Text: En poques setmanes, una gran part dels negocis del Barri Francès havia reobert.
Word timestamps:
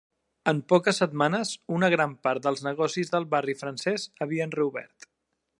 En 0.51 0.61
poques 0.71 1.01
setmanes, 1.01 1.51
una 1.79 1.91
gran 1.95 2.17
part 2.29 2.47
dels 2.47 2.65
negocis 2.71 3.15
del 3.17 3.31
Barri 3.37 3.59
Francès 3.63 4.11
havia 4.27 4.53
reobert. 4.61 5.11